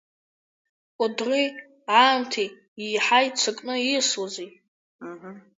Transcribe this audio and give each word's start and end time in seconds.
Кәыдри 0.97 1.43
Аамҭеи 1.99 2.49
еиҳа 2.83 3.19
иццакны 3.27 3.75
ииасуазеи? 3.81 4.49